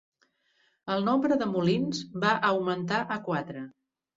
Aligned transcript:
El 0.93 1.03
nombre 1.09 1.37
de 1.43 1.49
molins 1.51 2.01
va 2.25 2.33
augmentar 2.53 3.03
a 3.19 3.23
quatre. 3.29 3.67